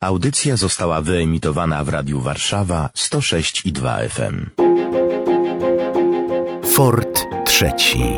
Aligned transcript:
Audycja 0.00 0.56
została 0.56 1.00
wyemitowana 1.00 1.84
w 1.84 1.88
Radiu 1.88 2.20
Warszawa 2.20 2.90
106 2.94 3.66
i 3.66 3.72
2 3.72 3.98
FM. 4.08 4.46
Fort 6.64 7.20
trzeci. 7.44 8.14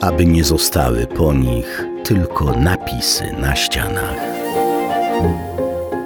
Aby 0.00 0.26
nie 0.26 0.44
zostały 0.44 1.06
po 1.06 1.34
nich 1.34 1.84
tylko 2.04 2.44
napisy 2.52 3.32
na 3.38 3.56
ścianach. 3.56 4.16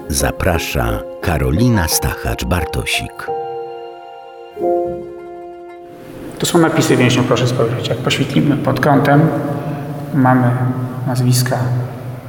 Zaprasza 0.09 1.03
Karolina 1.21 1.87
Stachacz-Bartosik. 1.87 3.31
To 6.39 6.47
są 6.47 6.59
napisy 6.59 6.97
więźniów, 6.97 7.27
proszę 7.27 7.49
spojrzeć. 7.49 7.89
Jak 7.89 7.99
poświetlimy 7.99 8.57
pod 8.57 8.81
kątem, 8.81 9.29
mamy 10.15 10.51
nazwiska. 11.07 11.59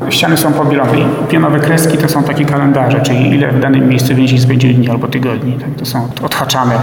Ściany 0.09 0.37
są 0.37 0.53
pobielone 0.53 0.91
pionowe 1.29 1.59
kreski 1.59 1.97
to 1.97 2.09
są 2.09 2.23
takie 2.23 2.45
kalendarze, 2.45 3.01
czyli 3.01 3.29
ile 3.35 3.51
w 3.51 3.59
danym 3.59 3.89
miejscu 3.89 4.15
więźni 4.15 4.39
spędzili 4.39 4.75
dni 4.75 4.89
albo 4.89 5.07
tygodni. 5.07 5.53
Tak? 5.53 5.69
To 5.77 5.85
są 5.85 6.07
odhaczane 6.23 6.75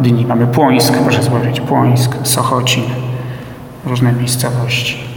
dni. 0.00 0.26
Mamy 0.26 0.46
Płońsk, 0.46 0.94
proszę 1.02 1.22
spojrzeć, 1.22 1.60
Płońsk, 1.60 2.16
Sochocin, 2.22 2.84
różne 3.86 4.12
miejscowości. 4.12 5.10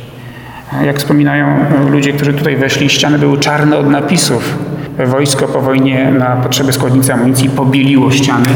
Jak 0.85 0.97
wspominają 0.97 1.47
e, 1.47 1.89
ludzie, 1.89 2.13
którzy 2.13 2.33
tutaj 2.33 2.55
weszli, 2.55 2.89
ściany 2.89 3.19
były 3.19 3.37
czarne 3.37 3.77
od 3.77 3.89
napisów. 3.89 4.57
Wojsko 5.05 5.47
po 5.47 5.61
wojnie 5.61 6.11
na 6.11 6.35
potrzeby 6.35 6.73
składnicy 6.73 7.13
amunicji 7.13 7.49
pobieliło 7.49 8.11
ściany 8.11 8.49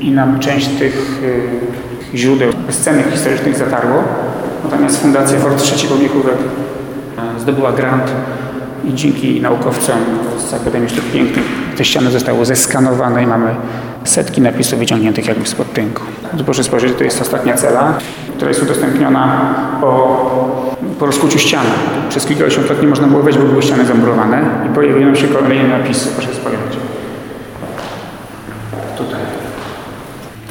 i 0.00 0.10
nam 0.10 0.38
część 0.38 0.68
tych 0.68 1.22
y, 2.12 2.16
źródeł 2.16 2.52
bezcennych 2.66 3.10
historycznych 3.12 3.56
zatarło. 3.56 4.02
Natomiast 4.64 5.02
Fundacja 5.02 5.38
Fort 5.38 5.62
III 5.72 6.06
e, 6.06 6.85
zdobyła 7.38 7.72
grant 7.72 8.12
i 8.84 8.94
dzięki 8.94 9.40
naukowcom 9.40 9.98
z 10.38 10.54
Akademii 10.54 10.88
Sztuk 10.88 11.04
Pięknych 11.04 11.44
te 11.76 11.84
ściany 11.84 12.10
zostały 12.10 12.44
zeskanowane 12.44 13.22
i 13.22 13.26
mamy 13.26 13.54
setki 14.04 14.40
napisów 14.40 14.78
wyciągniętych 14.78 15.26
jakby 15.26 15.46
spod 15.46 15.72
tynku. 15.72 16.02
Proszę 16.44 16.64
spojrzeć, 16.64 16.92
to 16.98 17.04
jest 17.04 17.22
ostatnia 17.22 17.54
cela, 17.54 17.98
która 18.36 18.48
jest 18.48 18.62
udostępniona 18.62 19.54
po, 19.80 20.30
po 20.98 21.06
rozkuciu 21.06 21.38
ściany. 21.38 21.70
Przez 22.08 22.26
kilkadziesiąt 22.26 22.70
lat 22.70 22.82
nie 22.82 22.88
można 22.88 23.06
było 23.06 23.22
wejść, 23.22 23.38
bo 23.38 23.44
były 23.44 23.62
ściany 23.62 23.84
zamurowane 23.84 24.42
i 24.70 24.74
pojawiły 24.74 25.16
się 25.16 25.28
kolejne 25.28 25.78
napisy. 25.78 26.08
Proszę 26.16 26.34
spojrzeć. 26.34 26.78
Tutaj. 28.98 29.20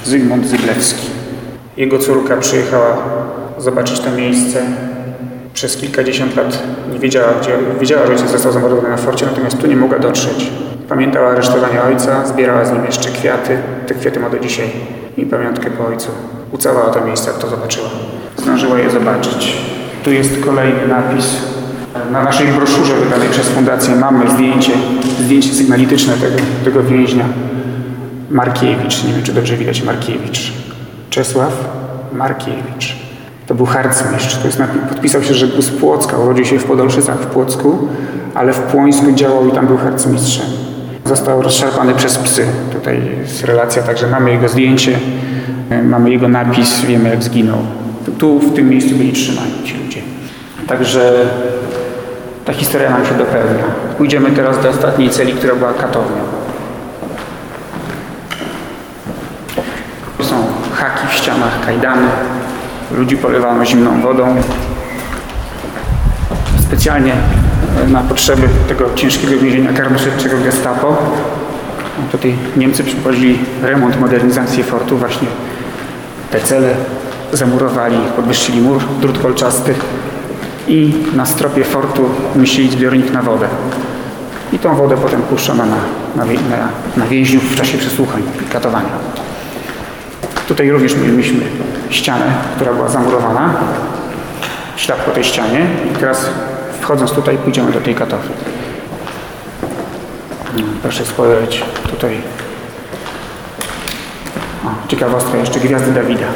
Zygmunt 0.03 0.47
Zyglewski. 0.47 1.07
Jego 1.77 1.99
córka 1.99 2.37
przyjechała 2.37 2.97
zobaczyć 3.57 3.99
to 3.99 4.11
miejsce. 4.11 4.61
Przez 5.55 5.77
kilkadziesiąt 5.77 6.35
lat 6.35 6.63
nie 6.93 6.99
wiedziała, 6.99 7.33
gdzie. 7.41 7.51
Wiedziała, 7.79 8.05
że 8.05 8.11
ojciec 8.11 8.31
został 8.31 8.51
zamordowany 8.51 8.89
na 8.89 8.97
forcie, 8.97 9.25
natomiast 9.25 9.57
tu 9.61 9.67
nie 9.67 9.75
mogła 9.75 9.99
dotrzeć. 9.99 10.51
Pamiętała 10.89 11.31
aresztowanie 11.31 11.81
ojca, 11.81 12.25
zbierała 12.25 12.65
z 12.65 12.71
nim 12.71 12.85
jeszcze 12.85 13.09
kwiaty. 13.09 13.57
Te 13.87 13.93
kwiaty 13.93 14.19
ma 14.19 14.29
do 14.29 14.39
dzisiaj. 14.39 14.69
I 15.17 15.25
pamiątkę 15.25 15.71
po 15.71 15.87
ojcu. 15.87 16.07
Ucałała 16.51 16.93
to 16.93 17.05
miejsce, 17.05 17.31
jak 17.31 17.39
to 17.39 17.49
zobaczyła. 17.49 17.89
Zdążyła 18.37 18.79
je 18.79 18.89
zobaczyć. 18.89 19.57
Tu 20.03 20.11
jest 20.11 20.45
kolejny 20.45 20.87
napis. 20.87 21.25
Na 22.11 22.23
naszej 22.23 22.47
broszurze 22.47 22.95
wydanej 22.95 23.29
przez 23.29 23.47
Fundację 23.47 23.95
mamy 23.95 24.31
zdjęcie, 24.31 24.71
zdjęcie 25.23 25.53
sygnalityczne 25.53 26.13
tego, 26.13 26.37
tego 26.65 26.83
więźnia. 26.83 27.25
Markiewicz, 28.29 29.03
nie 29.03 29.13
wiem 29.13 29.23
czy 29.23 29.33
dobrze 29.33 29.57
widać 29.57 29.83
Markiewicz. 29.83 30.53
Czesław 31.09 31.53
Markiewicz. 32.13 33.04
To 33.47 33.55
był 33.55 33.65
harcmistrz. 33.65 34.37
To 34.37 34.47
jest, 34.47 34.61
podpisał 34.89 35.23
się, 35.23 35.33
że 35.33 35.47
był 35.47 35.61
z 35.61 35.71
Płocka. 35.71 36.17
Urodził 36.17 36.45
się 36.45 36.59
w 36.59 36.63
Podolszycach 36.63 37.19
w 37.19 37.25
Płocku, 37.25 37.87
ale 38.35 38.53
w 38.53 38.59
Płońsku 38.59 39.11
działał 39.11 39.47
i 39.47 39.51
tam 39.51 39.67
był 39.67 39.77
harcmistrzem. 39.77 40.45
Został 41.05 41.41
rozszarpany 41.41 41.93
przez 41.93 42.17
psy. 42.17 42.45
Tutaj 42.73 43.01
jest 43.21 43.43
relacja, 43.43 43.83
także 43.83 44.07
mamy 44.07 44.31
jego 44.31 44.49
zdjęcie, 44.49 44.99
y, 45.71 45.83
mamy 45.83 46.09
jego 46.09 46.27
napis, 46.27 46.81
wiemy 46.81 47.09
jak 47.09 47.23
zginął. 47.23 47.57
Tu 48.17 48.39
w 48.39 48.55
tym 48.55 48.69
miejscu 48.69 48.95
byli 48.95 49.13
trzymani 49.13 49.63
ci 49.63 49.77
ludzie. 49.77 50.01
Także 50.67 51.13
ta 52.45 52.53
historia 52.53 52.89
nam 52.89 53.05
się 53.05 53.13
dopełnia. 53.13 53.63
Pójdziemy 53.97 54.31
teraz 54.31 54.63
do 54.63 54.69
ostatniej 54.69 55.09
celi, 55.09 55.33
która 55.33 55.55
była 55.55 55.73
katownią. 55.73 56.21
Są 60.21 60.35
haki 60.73 61.07
w 61.07 61.13
ścianach, 61.13 61.65
kajdany. 61.65 62.07
Ludzi 62.91 63.17
polewano 63.17 63.65
zimną 63.65 64.01
wodą. 64.01 64.35
Specjalnie 66.59 67.13
e, 67.83 67.87
na 67.87 68.01
potrzeby 68.01 68.47
tego 68.67 68.85
ciężkiego 68.95 69.41
więzienia 69.41 69.73
karnośledczego 69.73 70.37
Gestapo. 70.43 70.97
Tutaj 72.11 72.35
Niemcy 72.57 72.83
przeprowadzili 72.83 73.39
remont, 73.61 73.99
modernizację 73.99 74.63
fortu. 74.63 74.97
Właśnie 74.97 75.27
te 76.31 76.39
cele 76.39 76.75
zamurowali, 77.33 77.97
podwyższyli 78.15 78.61
mur, 78.61 78.81
drut 79.01 79.19
kolczasty 79.19 79.73
i 80.67 80.93
na 81.15 81.25
stropie 81.25 81.63
fortu 81.63 82.09
umieścili 82.35 82.69
zbiornik 82.69 83.11
na 83.13 83.21
wodę. 83.21 83.47
I 84.53 84.59
tą 84.59 84.75
wodę 84.75 84.97
potem 84.97 85.21
puszczono 85.21 85.65
na, 85.65 85.75
na, 86.15 86.25
na, 86.25 86.67
na 86.97 87.05
więźniów 87.05 87.43
w 87.51 87.55
czasie 87.55 87.77
przesłuchań 87.77 88.23
i 88.45 88.51
katowania. 88.51 88.89
Tutaj 90.47 90.71
również 90.71 90.95
mieliśmy 90.95 91.41
ścianę, 91.89 92.25
która 92.55 92.73
była 92.73 92.89
zamurowana, 92.89 93.53
ślad 94.75 94.99
po 94.99 95.11
tej 95.11 95.23
ścianie 95.23 95.67
i 95.91 95.95
teraz 95.95 96.25
wchodząc 96.81 97.11
tutaj 97.11 97.37
pójdziemy 97.37 97.71
do 97.71 97.81
tej 97.81 97.95
katowni. 97.95 98.35
Mm, 100.57 100.69
Proszę 100.81 101.05
spojrzeć 101.05 101.63
tutaj. 101.89 102.17
O, 104.65 104.87
ciekawostka 104.87 105.37
jeszcze 105.37 105.59
gwiazdy 105.59 105.91
Dawida 105.91 106.27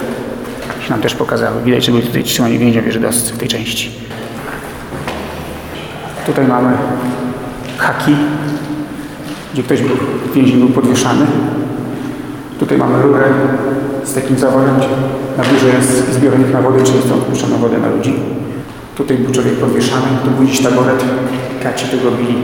się 0.89 0.93
nam 0.93 1.01
też 1.01 1.15
pokazały. 1.15 1.61
Widać, 1.63 1.85
że 1.85 1.91
byli 1.91 2.07
tutaj 2.07 2.23
trzymani 2.23 2.59
więźniowie 2.59 2.91
żydowscy 2.91 3.33
w 3.33 3.37
tej 3.37 3.47
części. 3.47 3.91
Tutaj 6.25 6.47
mamy 6.47 6.77
haki, 7.77 8.15
gdzie 9.53 9.63
ktoś 9.63 9.81
był, 9.81 9.97
więzień 10.35 10.59
był 10.59 10.69
podwieszany. 10.69 11.25
Tutaj 12.59 12.77
mamy 12.77 13.01
rurę 13.01 13.23
z 14.03 14.13
takim 14.13 14.37
zaworem, 14.39 14.75
gdzie 14.77 14.87
na 15.37 15.43
górze 15.43 15.67
jest 15.77 16.13
zbiornik 16.13 16.53
na 16.53 16.61
wodę, 16.61 16.83
czyli 16.83 16.99
stąd 17.05 17.23
puszczano 17.23 17.57
wodę 17.57 17.77
na 17.77 17.89
ludzi. 17.89 18.13
Tutaj 18.95 19.17
był 19.17 19.31
człowiek 19.33 19.53
podwieszany, 19.53 20.07
tu 20.25 20.31
był 20.31 20.45
dziś 20.45 20.63
taboret, 20.63 21.03
kaci 21.63 21.85
tu 21.87 21.97
go 22.03 22.11
bili. 22.17 22.35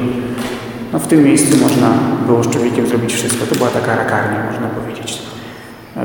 No 0.94 1.00
w 1.00 1.08
tym 1.08 1.24
miejscu 1.24 1.58
można 1.64 1.88
było 2.28 2.44
z 2.44 2.50
człowiekiem 2.50 2.88
zrobić 2.88 3.14
wszystko. 3.14 3.46
To 3.46 3.56
była 3.56 3.70
taka 3.70 3.96
rakarnia, 3.96 4.44
można 4.52 4.68
powiedzieć. 4.68 5.22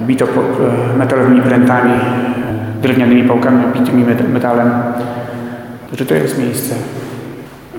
Bito 0.00 0.24
e, 0.24 0.96
metalowymi 0.96 1.42
prętami, 1.42 1.92
e, 1.92 2.00
drewnianymi 2.82 3.28
pałkami 3.28 3.64
bitymi 3.74 4.04
met- 4.04 4.28
metalem. 4.28 4.70
Także 5.88 6.06
to 6.06 6.14
jest 6.14 6.38
miejsce, 6.38 6.74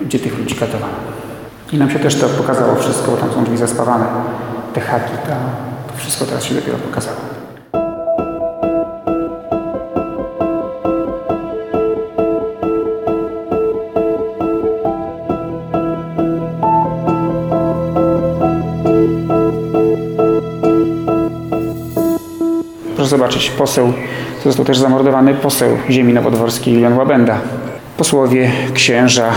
gdzie 0.05 0.19
tych 0.19 0.39
ludzi 0.39 0.55
katowano. 0.55 0.93
I 1.71 1.77
nam 1.77 1.89
się 1.89 1.99
też 1.99 2.15
to 2.15 2.29
pokazało 2.29 2.75
wszystko, 2.75 3.11
bo 3.11 3.17
tam 3.17 3.31
są 3.31 3.43
drzwi 3.43 3.57
zaspawane, 3.57 4.05
te 4.73 4.81
haki, 4.81 5.13
ta, 5.27 5.35
to 5.87 5.97
wszystko 5.97 6.25
teraz 6.25 6.43
się 6.43 6.55
dopiero 6.55 6.77
pokazało. 6.77 7.30
Zobaczyć, 23.21 23.49
poseł, 23.49 23.93
został 24.43 24.65
też 24.65 24.77
zamordowany 24.77 25.33
poseł 25.33 25.77
ziemi 25.89 26.13
nowodworskiej 26.13 26.73
Julian 26.73 26.97
Łabęda. 26.97 27.37
Posłowie, 27.97 28.51
księża, 28.73 29.31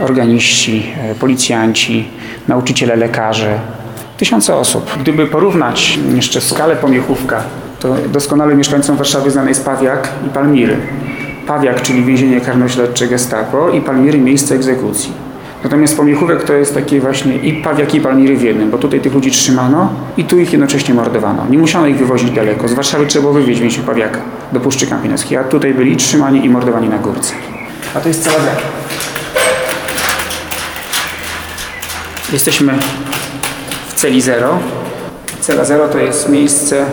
organiści, 0.00 0.92
policjanci, 1.20 2.08
nauczyciele, 2.48 2.96
lekarze, 2.96 3.58
tysiące 4.16 4.56
osób. 4.56 4.90
Gdyby 5.00 5.26
porównać 5.26 5.98
jeszcze 6.14 6.40
skalę 6.40 6.76
pomiechówka, 6.76 7.42
to 7.80 7.94
doskonale 8.12 8.54
mieszkańcom 8.54 8.96
Warszawy 8.96 9.30
znany 9.30 9.48
jest 9.48 9.64
Pawiak 9.64 10.08
i 10.26 10.30
Palmiry. 10.30 10.76
Pawiak, 11.46 11.82
czyli 11.82 12.04
więzienie 12.04 12.40
karnośledcze 12.40 13.06
Gestapo 13.06 13.70
i 13.70 13.80
Palmiry 13.80 14.18
miejsce 14.18 14.54
egzekucji. 14.54 15.27
Natomiast 15.64 15.96
pomiechówek 15.96 16.44
to 16.44 16.52
jest 16.52 16.74
takie 16.74 17.00
właśnie 17.00 17.36
i 17.36 17.62
Pawiak 17.62 17.94
i 17.94 18.00
Palmiry 18.00 18.36
w 18.36 18.42
jednym, 18.42 18.70
bo 18.70 18.78
tutaj 18.78 19.00
tych 19.00 19.14
ludzi 19.14 19.30
trzymano 19.30 19.88
i 20.16 20.24
tu 20.24 20.38
ich 20.38 20.52
jednocześnie 20.52 20.94
mordowano. 20.94 21.46
Nie 21.50 21.58
musiano 21.58 21.86
ich 21.86 21.96
wywozić 21.96 22.30
daleko. 22.30 22.68
Z 22.68 22.72
Warszawy 22.72 23.06
trzeba 23.06 23.22
było 23.22 23.34
wywieźć 23.34 23.60
więźniów 23.60 23.86
Pawiaka 23.86 24.20
do 24.52 24.60
Puszczy 24.60 24.86
Kampinoskiej, 24.86 25.38
a 25.38 25.44
tutaj 25.44 25.74
byli 25.74 25.96
trzymani 25.96 26.44
i 26.44 26.50
mordowani 26.50 26.88
na 26.88 26.98
górce. 26.98 27.32
A 27.94 28.00
to 28.00 28.08
jest 28.08 28.22
cela 28.22 28.38
zero. 28.38 28.60
Jesteśmy 32.32 32.72
w 33.88 33.94
celi 33.94 34.20
zero. 34.20 34.58
Cela 35.40 35.64
zero 35.64 35.88
to 35.88 35.98
jest 35.98 36.28
miejsce, 36.28 36.86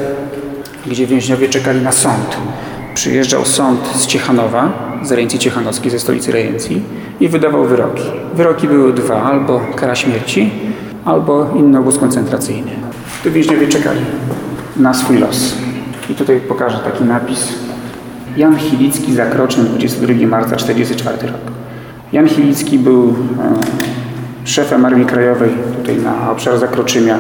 gdzie 0.88 1.08
więźniowie 1.08 1.50
czekali 1.50 1.82
na 1.82 1.92
sąd. 1.92 2.38
Przyjeżdżał 2.94 3.46
sąd 3.46 3.88
z 3.96 4.08
Ciechanowa, 4.08 4.72
z 5.08 5.12
rejencji 5.12 5.40
ciechanowskiej, 5.40 5.92
ze 5.92 6.00
stolicy 6.00 6.32
rejencji 6.32 6.82
i 7.20 7.28
wydawał 7.28 7.66
wyroki. 7.66 8.04
Wyroki 8.36 8.68
były 8.68 8.94
dwa, 8.94 9.24
albo 9.24 9.62
kara 9.76 9.96
śmierci, 9.96 10.52
albo 11.06 11.50
inny 11.56 11.80
obóz 11.80 11.98
koncentracyjny. 11.98 12.72
Tu 13.24 13.32
więźniowie 13.32 13.68
czekali 13.68 14.00
na 14.78 14.94
swój 14.94 15.18
los. 15.18 15.56
I 16.10 16.16
tutaj 16.16 16.40
pokażę 16.40 16.80
taki 16.80 17.04
napis. 17.04 17.54
Jan 18.38 18.58
Chilicki 18.58 19.14
zakroczył 19.14 19.64
22 19.64 20.28
marca 20.28 20.56
1944 20.56 21.34
rok. 21.34 21.42
Jan 22.14 22.28
Chilicki 22.30 22.80
był 22.80 23.04
e, 23.10 23.14
szefem 24.48 24.86
Armii 24.86 25.06
Krajowej 25.06 25.50
tutaj 25.78 25.98
na 25.98 26.32
obszarze 26.32 26.60
Zakroczymia 26.60 27.18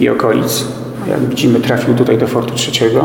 i 0.00 0.08
okolic. 0.08 0.64
Jak 1.08 1.20
widzimy 1.20 1.60
trafił 1.60 1.94
tutaj 1.94 2.18
do 2.18 2.26
Fortu 2.26 2.54
III 2.54 2.98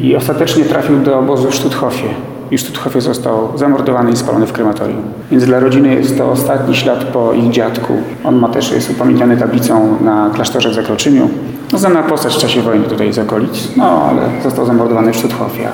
i 0.00 0.16
ostatecznie 0.16 0.64
trafił 0.64 1.00
do 1.00 1.18
obozu 1.18 1.50
w 1.50 1.54
Sztuthofie. 1.54 2.08
I 2.52 2.58
w 2.58 2.60
Sztuthofie 2.60 3.00
został 3.00 3.58
zamordowany 3.58 4.10
i 4.10 4.16
spalony 4.16 4.46
w 4.46 4.52
krematorium. 4.52 5.02
Więc 5.30 5.44
dla 5.44 5.60
rodziny 5.60 5.94
jest 5.94 6.18
to 6.18 6.30
ostatni 6.30 6.76
ślad 6.76 7.04
po 7.04 7.32
ich 7.32 7.50
dziadku. 7.50 7.96
On 8.24 8.36
ma 8.36 8.48
też, 8.48 8.72
jest 8.72 8.90
upamiętniony 8.90 9.36
tablicą 9.36 9.96
na 10.00 10.30
klasztorze 10.34 10.70
w 10.70 10.74
Zakroczymiu. 10.74 11.28
No, 11.72 11.78
znana 11.78 12.02
postać 12.02 12.34
w 12.34 12.38
czasie 12.38 12.62
wojny 12.62 12.84
tutaj 12.84 13.12
z 13.12 13.18
okolic, 13.18 13.68
no 13.76 13.84
ale 13.84 14.22
został 14.42 14.66
zamordowany 14.66 15.12
w 15.12 15.16
Sztuthofie. 15.16 15.68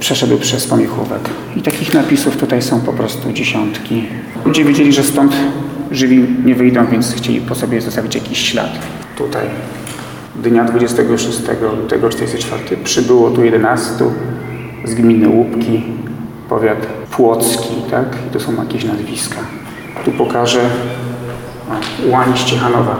Przeszedł 0.00 0.38
przez 0.38 0.66
pomiechówek. 0.66 1.30
I 1.56 1.62
takich 1.62 1.94
napisów 1.94 2.36
tutaj 2.36 2.62
są 2.62 2.80
po 2.80 2.92
prostu 2.92 3.32
dziesiątki. 3.32 4.04
Ludzie 4.44 4.64
wiedzieli, 4.64 4.92
że 4.92 5.02
stąd 5.02 5.32
żywi 5.90 6.26
nie 6.44 6.54
wyjdą, 6.54 6.86
więc 6.86 7.14
chcieli 7.14 7.40
po 7.40 7.54
sobie 7.54 7.80
zostawić 7.80 8.14
jakiś 8.14 8.38
ślad. 8.38 8.70
Tutaj 9.18 9.46
dnia 10.36 10.64
26 10.64 11.38
lutego 11.82 12.08
1944 12.08 12.84
przybyło 12.84 13.30
tu 13.30 13.44
11 13.44 14.04
z 14.84 14.94
gminy 14.94 15.28
Łupki, 15.28 15.82
powiat 16.48 16.86
płocki, 17.10 17.74
tak? 17.90 18.06
To 18.32 18.40
są 18.40 18.52
jakieś 18.62 18.84
nazwiska. 18.84 19.36
Tu 20.04 20.10
pokażę 20.10 20.60
o, 21.70 22.10
Łań 22.10 22.34
Ciechanowa, 22.34 22.96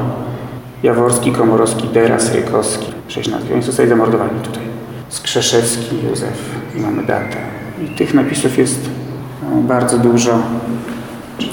Jaworski, 0.82 1.32
Komorowski, 1.32 1.88
Deras, 1.88 2.34
Rykowski. 2.34 2.86
Sześć 3.08 3.30
nazwisk. 3.30 3.52
Oni 3.54 3.62
zostali 3.62 3.88
zamordowani 3.88 4.40
tutaj. 4.42 4.62
Skrzeszewski, 5.08 5.96
Józef. 6.10 6.50
I 6.76 6.80
mamy 6.80 7.02
datę. 7.02 7.36
I 7.84 7.96
tych 7.96 8.14
napisów 8.14 8.58
jest 8.58 8.90
no, 9.42 9.60
bardzo 9.60 9.98
dużo. 9.98 10.38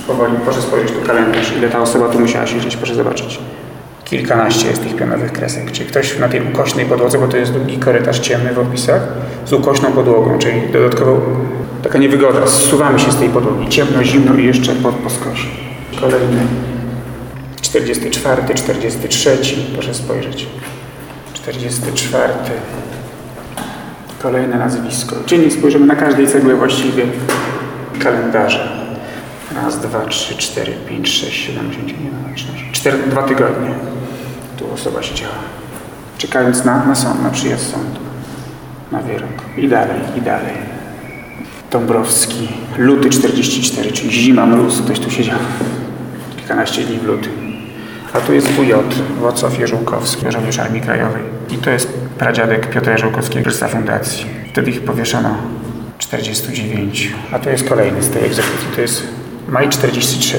Powoli 0.07 0.33
proszę 0.43 0.61
spojrzeć 0.61 0.91
tu 0.91 1.07
kalendarz, 1.07 1.57
ile 1.57 1.69
ta 1.69 1.81
osoba 1.81 2.09
tu 2.09 2.19
musiała 2.19 2.47
siedzieć, 2.47 2.77
proszę 2.77 2.95
zobaczyć. 2.95 3.39
Kilkanaście 4.09 4.67
jest 4.67 4.83
tych 4.83 4.95
pionowych 4.95 5.31
kresek. 5.31 5.71
Czyli 5.71 5.89
ktoś 5.89 6.19
na 6.19 6.29
tej 6.29 6.41
ukośnej 6.53 6.85
podłodze, 6.85 7.17
bo 7.19 7.27
to 7.27 7.37
jest 7.37 7.51
długi 7.51 7.77
korytarz 7.77 8.19
ciemny 8.19 8.53
w 8.53 8.59
opisach, 8.59 9.01
z 9.45 9.53
ukośną 9.53 9.91
podłogą, 9.91 10.39
czyli 10.39 10.61
dodatkowo 10.73 11.21
taka 11.83 11.97
niewygoda. 11.97 12.47
Zsuwamy 12.47 12.99
się 12.99 13.11
z 13.11 13.15
tej 13.15 13.29
podłogi. 13.29 13.69
Ciemno, 13.69 14.03
zimno 14.03 14.35
i 14.35 14.45
jeszcze 14.45 14.75
pod 14.75 14.95
po 14.95 15.09
skosie. 15.09 15.47
Kolejny. 15.99 16.41
44, 17.61 18.41
43, 18.55 19.37
proszę 19.73 19.93
spojrzeć. 19.93 20.47
44. 21.33 22.33
Kolejne 24.21 24.57
nazwisko. 24.57 25.15
Dziennie 25.25 25.51
spojrzymy 25.51 25.85
na 25.85 25.95
każdej 25.95 26.27
cegle 26.27 26.55
właściwie 26.55 27.03
kalendarze. 27.99 28.79
Raz, 29.55 29.79
dwa, 29.79 30.05
trzy, 30.05 30.35
cztery, 30.35 30.73
pięć, 30.89 31.09
sześć, 31.09 31.45
siedem, 31.45 31.69
osiem, 31.69 31.87
dziewięć, 31.87 32.45
cztery, 32.71 32.97
dwa 33.07 33.23
tygodnie. 33.23 33.98
Tu 34.59 34.73
osoba 34.73 35.03
siedziała. 35.03 35.33
Czekając 36.17 36.65
na, 36.65 36.85
na 36.85 36.95
sąd, 36.95 37.23
na 37.23 37.29
przyjazd 37.29 37.71
sądu. 37.71 37.99
Na 38.91 38.99
wyrok. 38.99 39.29
I 39.57 39.67
dalej, 39.67 39.99
i 40.17 40.21
dalej. 40.21 40.53
Dąbrowski. 41.71 42.47
Luty 42.77 43.09
44, 43.09 43.91
czyli 43.91 44.11
zima, 44.11 44.45
mróz. 44.45 44.81
Ktoś 44.81 44.99
tu 44.99 45.11
siedział. 45.11 45.39
Kilkanaście 46.37 46.83
dni 46.83 46.97
w 46.97 47.03
lutym. 47.03 47.31
A 48.13 48.19
tu 48.19 48.33
jest 48.33 48.47
WJ, 48.47 48.73
Wacław 49.21 49.59
Jeżółkowski, 49.59 50.25
żołnierz 50.29 50.59
Armii 50.59 50.81
Krajowej. 50.81 51.23
I 51.49 51.57
to 51.57 51.69
jest 51.69 51.93
pradziadek 51.93 52.69
Piotra 52.69 52.93
Jeżółkowskiego, 52.93 53.43
prezesa 53.43 53.67
fundacji. 53.67 54.25
Wtedy 54.51 54.71
ich 54.71 54.81
powieszono 54.81 55.37
49. 55.97 57.13
A 57.31 57.39
to 57.39 57.49
jest 57.49 57.69
kolejny 57.69 58.03
z 58.03 58.09
tej 58.09 58.25
egzekucji. 58.25 58.67
To 58.75 58.81
jest 58.81 59.03
maj 59.49 59.69
43. 59.69 60.37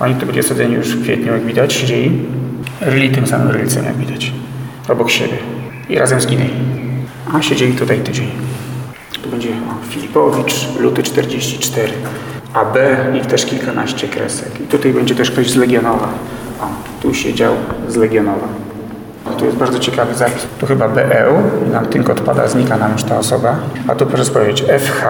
Oni 0.00 0.14
tu 0.14 0.26
byli 0.26 0.40
osadzeni 0.40 0.74
już 0.74 0.96
w 0.96 1.02
kwietniu, 1.02 1.32
jak 1.32 1.44
widać, 1.44 1.72
siedzieli. 1.72 2.37
Ryli 2.80 3.10
tym 3.10 3.26
samym 3.26 3.50
rylcem, 3.50 3.84
jak 3.84 3.96
widać. 3.96 4.32
Obok 4.88 5.10
siebie. 5.10 5.38
I 5.88 5.98
razem 5.98 6.20
zginęli. 6.20 6.50
A 7.34 7.42
siedzieli 7.42 7.72
tutaj 7.72 8.00
tydzień. 8.00 8.28
Tu 9.22 9.30
będzie 9.30 9.48
Filipowicz, 9.88 10.68
luty 10.80 11.02
44. 11.02 11.92
AB 12.54 12.76
i 13.16 13.26
też 13.26 13.46
kilkanaście 13.46 14.08
kresek. 14.08 14.60
I 14.60 14.64
tutaj 14.64 14.92
będzie 14.92 15.14
też 15.14 15.30
ktoś 15.30 15.50
z 15.50 15.56
Legionowa. 15.56 16.08
O, 16.60 16.66
tu 17.02 17.14
siedział 17.14 17.54
z 17.88 17.96
Legionowa. 17.96 18.48
Tu 19.38 19.44
jest 19.44 19.56
bardzo 19.56 19.78
ciekawy 19.78 20.14
zapis. 20.14 20.46
Tu 20.58 20.66
chyba 20.66 20.88
BEU, 20.88 21.34
nam 21.72 21.86
tynk 21.86 22.10
odpada, 22.10 22.48
znika 22.48 22.76
nam 22.76 22.92
już 22.92 23.02
ta 23.02 23.18
osoba. 23.18 23.56
A 23.88 23.94
tu 23.94 24.06
proszę 24.06 24.24
spojrzeć, 24.24 24.62
FH, 24.62 25.04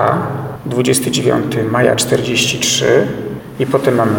29 0.67 1.56
maja 1.70 1.97
43 1.97 3.06
i 3.58 3.66
potem 3.66 3.94
mamy 3.94 4.12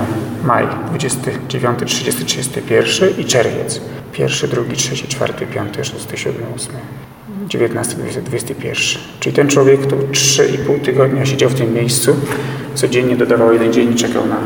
maj 0.44 0.68
29, 0.88 1.80
30, 1.86 2.26
31 2.26 3.10
i 3.18 3.26
czerwiec. 3.26 3.82
1, 4.20 4.50
2, 4.50 4.62
3, 4.76 5.08
4, 5.08 5.34
5, 5.34 5.76
6, 5.82 6.08
7, 6.16 6.36
8, 6.56 6.74
19, 7.48 7.96
20, 7.96 8.22
21. 8.22 8.76
Czyli 9.20 9.36
ten 9.36 9.48
człowiek 9.48 9.86
tu 9.86 9.96
3,5 9.96 10.82
tygodnia 10.82 11.26
siedział 11.26 11.50
w 11.50 11.56
tym 11.56 11.74
miejscu, 11.74 12.16
codziennie 12.76 13.16
dodawał 13.16 13.54
jeden 13.54 13.74
dzień 13.74 13.92
i 13.92 13.96
czekał 13.96 14.26
na... 14.26 14.38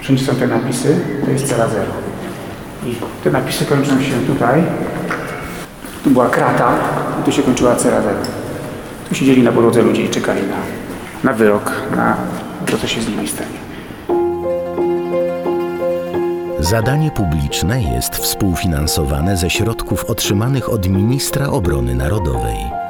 Wszędzie 0.00 0.24
są 0.24 0.34
te 0.34 0.46
napisy, 0.46 0.96
to 1.24 1.30
jest 1.30 1.48
cela 1.48 1.68
zero. 1.68 1.92
I 2.86 2.94
te 3.24 3.30
napisy 3.30 3.66
kończą 3.66 4.02
się 4.02 4.14
tutaj. 4.26 4.62
Tu 6.04 6.10
była 6.10 6.28
krata, 6.28 6.78
tu 7.24 7.32
się 7.32 7.42
kończyła 7.42 7.76
cela 7.76 8.02
zero. 8.02 8.18
Tu 9.08 9.14
siedzieli 9.14 9.42
na 9.42 9.52
podłodze 9.52 9.82
ludzie 9.82 10.04
i 10.04 10.08
czekali 10.08 10.40
na, 10.42 10.56
na 11.30 11.36
wyrok, 11.36 11.72
na 11.96 12.16
to, 12.70 12.78
co 12.78 12.86
się 12.86 13.02
z 13.02 13.08
nimi 13.08 13.28
stanie. 13.28 13.73
Zadanie 16.64 17.10
publiczne 17.10 17.82
jest 17.82 18.16
współfinansowane 18.16 19.36
ze 19.36 19.50
środków 19.50 20.04
otrzymanych 20.04 20.72
od 20.72 20.88
Ministra 20.88 21.46
Obrony 21.46 21.94
Narodowej. 21.94 22.83